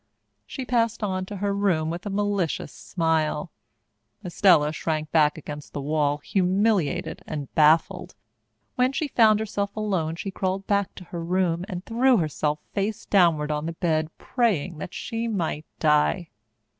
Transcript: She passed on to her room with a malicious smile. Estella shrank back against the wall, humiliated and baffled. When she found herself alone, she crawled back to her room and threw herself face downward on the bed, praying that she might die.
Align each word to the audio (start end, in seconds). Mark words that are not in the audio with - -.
She 0.47 0.65
passed 0.65 1.03
on 1.03 1.27
to 1.27 1.35
her 1.35 1.53
room 1.53 1.91
with 1.91 2.07
a 2.07 2.09
malicious 2.09 2.73
smile. 2.73 3.51
Estella 4.25 4.71
shrank 4.73 5.11
back 5.11 5.37
against 5.37 5.73
the 5.73 5.79
wall, 5.79 6.17
humiliated 6.17 7.21
and 7.27 7.53
baffled. 7.53 8.15
When 8.73 8.93
she 8.93 9.07
found 9.09 9.39
herself 9.39 9.75
alone, 9.75 10.15
she 10.15 10.31
crawled 10.31 10.65
back 10.65 10.95
to 10.95 11.03
her 11.03 11.23
room 11.23 11.65
and 11.69 11.85
threw 11.85 12.17
herself 12.17 12.57
face 12.73 13.05
downward 13.05 13.51
on 13.51 13.67
the 13.67 13.73
bed, 13.73 14.09
praying 14.17 14.79
that 14.79 14.95
she 14.95 15.27
might 15.27 15.67
die. 15.79 16.31